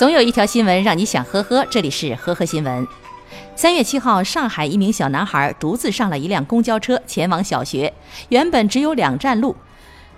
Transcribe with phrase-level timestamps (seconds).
[0.00, 2.88] 总有一条新闻让你想呵呵，这里是呵呵新闻。
[3.54, 7.92] 三月七号，上海一名小男孩独自上了一辆公交车前往小学，
[8.30, 9.54] 原本只有两站路，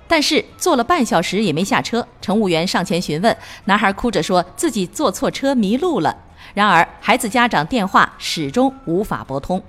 [0.06, 2.06] 但是坐了半小时也没下车。
[2.20, 6.16] 乘务员上前询问，男孩哭着说自己坐错车迷路了。
[6.54, 9.60] 然而，孩子家长电话始终无法拨通。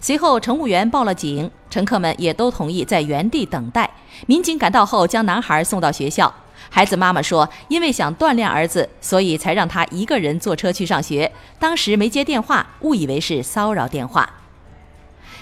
[0.00, 3.88] 随后，乘务员报了警，乘客们也都同意在原地等待。
[4.26, 6.32] 民警赶到后，将男孩送到学校。
[6.70, 11.30] 孩子妈妈说：“因为想锻炼儿子，所以才让他一个人坐车去上学。
[11.58, 14.28] 当时没接电话，误以为是骚扰电话。”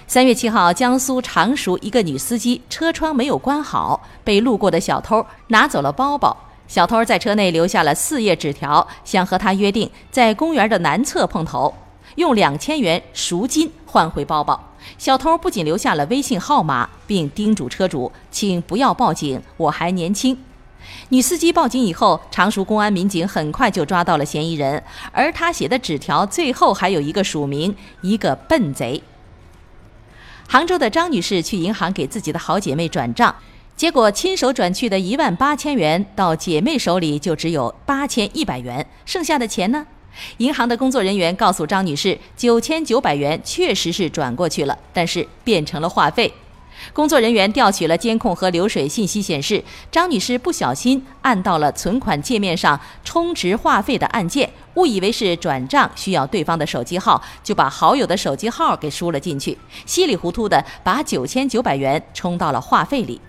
[0.07, 6.37] 三月七号，江苏常熟一个女司机车窗没有关好，被路过的小偷拿走了包包。
[6.69, 11.75] 小偷在车内留下了四页纸条，想和他约定在公园的南侧碰头，
[12.17, 14.75] 用两千元赎金换回包包。
[14.99, 20.37] 小偷不仅留下了微信号码，并叮嘱车主：“请不要报警，我还年轻。”
[21.11, 29.03] 女司机报警以后，常熟公安民警很快就抓到了嫌疑人，而他写的纸条最后还有一个署名：一个笨贼。
[30.49, 33.35] 杭州的张女士去银行给自己的好姐妹转账，
[33.77, 39.85] 结果亲手转去的一万八千元到姐妹手里就只有八千一百元，剩下的钱呢？
[40.39, 46.33] 银行的工作人员告诉张女士，九千九百元确实是转过去了，但是变成了话费。
[46.93, 59.57] 工作人员调取了监控和流水信息，显示张女士不小心按到了存款界面上充值话费的按键，误以为是转账需要对方的手机号，就把好友的手机号给输了进去，
[59.87, 63.21] 稀里糊涂的把九千九百元充到了话费里。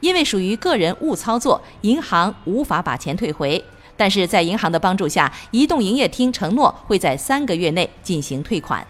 [0.00, 3.62] 因为属于个人误操作，银行无法把钱退回，
[3.96, 8.86] 但是在银行的帮助下，移动营业厅承诺会在三个月内进行退款。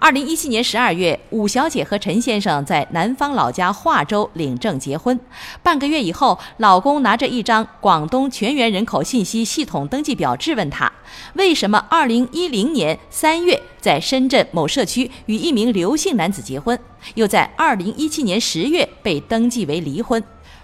[0.00, 5.18] 二零一七年十二月，武小姐和陈先生在南方老家化州领证结婚。
[5.62, 10.92] 半个月以后，老公拿着一张广东全员人口信息系统登记表质问她：
[11.34, 16.78] 为什么二零一零年三月在深圳某社区与一名刘姓男子结婚，
[17.14, 20.22] 又在二零一七年十月被登记为离婚？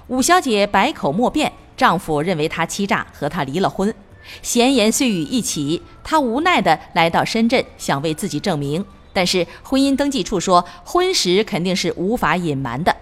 [0.09, 1.51] 武小姐百口莫辩，
[1.81, 3.95] 丈夫认为她欺诈，和她离了婚。
[4.43, 8.85] 闲言碎语一起，她无奈的来到深圳，想为自己证明。
[9.15, 12.95] 但是婚姻登记处说，婚时肯定是无法隐瞒的。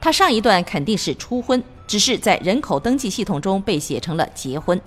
[0.00, 4.80] 她上一段肯定是初婚，只是在人口登记系统中被写成了结婚。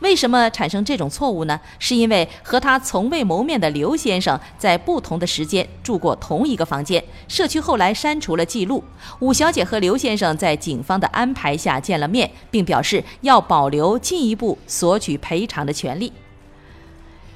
[0.00, 1.60] 为什么产生这种错误呢？
[1.78, 8.82] 是因为和他从未谋面的刘先生在不同的时间住过同一个房间，社区后来删除了记录。
[9.20, 16.12] 武小姐和刘先生在警方的安排下见了面，并表示要保留进一步索取赔偿的权利。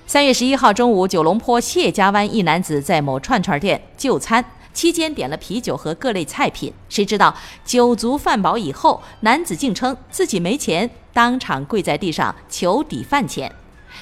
[0.07, 7.33] 三月十一号中午，九龙坡谢家湾一男子在某串串店就餐期间点了啤酒和各类菜品，谁知道
[7.65, 13.53] 酒足饭饱以后，男子竟称自己没钱，当场跪在地上求抵饭钱。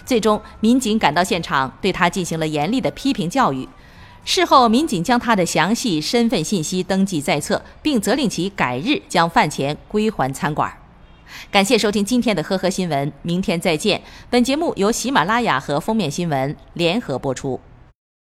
[0.05, 3.69] 最终，民警赶到现场，对他进行了严厉的批评教育。
[4.25, 10.73] 事后，民警将他的详细身份信息登记在册，并责令其改日将饭钱归还餐馆。
[11.51, 14.03] 感谢收听今天的呵呵新闻，明天再见。
[14.29, 17.59] 本节目由喜马拉雅和封面新闻联合播出。